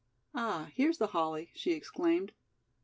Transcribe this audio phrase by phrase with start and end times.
[0.33, 2.31] "Ah, here's the holly," she exclaimed.